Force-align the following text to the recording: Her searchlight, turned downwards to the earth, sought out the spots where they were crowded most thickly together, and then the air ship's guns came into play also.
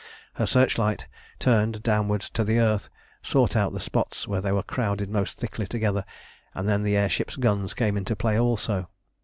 Her 0.33 0.47
searchlight, 0.47 1.05
turned 1.37 1.83
downwards 1.83 2.27
to 2.31 2.43
the 2.43 2.57
earth, 2.57 2.89
sought 3.21 3.55
out 3.55 3.71
the 3.73 3.79
spots 3.79 4.27
where 4.27 4.41
they 4.41 4.51
were 4.51 4.63
crowded 4.63 5.11
most 5.11 5.37
thickly 5.37 5.67
together, 5.67 6.05
and 6.55 6.67
then 6.67 6.81
the 6.81 6.97
air 6.97 7.07
ship's 7.07 7.35
guns 7.35 7.75
came 7.75 7.95
into 7.95 8.15
play 8.15 8.39
also. 8.39 8.89